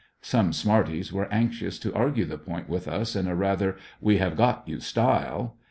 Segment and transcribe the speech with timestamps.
[0.23, 4.17] Some sm_art ies were anxious to argue the point with us in a rather "we
[4.17, 5.57] have got you" style.